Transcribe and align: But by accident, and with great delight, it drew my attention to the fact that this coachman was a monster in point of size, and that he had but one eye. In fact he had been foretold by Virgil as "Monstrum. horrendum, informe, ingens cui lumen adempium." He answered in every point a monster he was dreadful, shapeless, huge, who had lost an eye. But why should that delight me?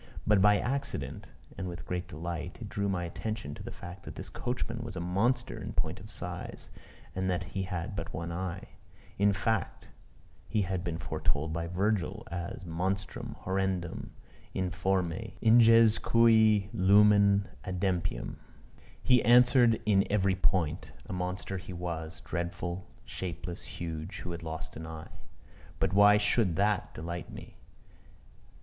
But 0.25 0.41
by 0.41 0.57
accident, 0.59 1.27
and 1.59 1.67
with 1.67 1.85
great 1.85 2.07
delight, 2.07 2.57
it 2.59 2.69
drew 2.69 2.89
my 2.89 3.03
attention 3.03 3.53
to 3.53 3.61
the 3.61 3.69
fact 3.69 4.01
that 4.01 4.15
this 4.15 4.29
coachman 4.29 4.79
was 4.83 4.95
a 4.95 4.99
monster 4.99 5.61
in 5.61 5.73
point 5.73 5.99
of 5.99 6.09
size, 6.09 6.71
and 7.13 7.29
that 7.29 7.43
he 7.53 7.61
had 7.61 7.95
but 7.95 8.11
one 8.11 8.31
eye. 8.31 8.69
In 9.19 9.31
fact 9.31 9.89
he 10.47 10.63
had 10.63 10.83
been 10.83 10.97
foretold 10.97 11.53
by 11.53 11.67
Virgil 11.67 12.23
as 12.31 12.65
"Monstrum. 12.65 13.35
horrendum, 13.41 14.09
informe, 14.55 15.33
ingens 15.39 15.99
cui 16.01 16.71
lumen 16.73 17.47
adempium." 17.63 18.37
He 19.03 19.23
answered 19.23 19.79
in 19.85 20.03
every 20.11 20.35
point 20.35 20.93
a 21.05 21.13
monster 21.13 21.59
he 21.59 21.73
was 21.73 22.21
dreadful, 22.21 22.87
shapeless, 23.05 23.65
huge, 23.79 24.17
who 24.21 24.31
had 24.31 24.41
lost 24.41 24.75
an 24.75 24.87
eye. 24.87 25.19
But 25.77 25.93
why 25.93 26.17
should 26.17 26.55
that 26.55 26.91
delight 26.95 27.31
me? 27.31 27.57